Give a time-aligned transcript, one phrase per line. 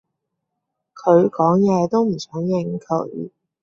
[0.95, 3.29] 佢講野都唔想應佢